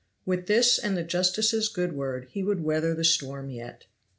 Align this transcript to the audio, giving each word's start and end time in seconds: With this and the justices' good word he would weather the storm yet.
With 0.25 0.47
this 0.47 0.79
and 0.79 0.97
the 0.97 1.03
justices' 1.03 1.67
good 1.69 1.93
word 1.93 2.27
he 2.31 2.41
would 2.41 2.63
weather 2.63 2.95
the 2.95 3.03
storm 3.05 3.51
yet. 3.51 3.85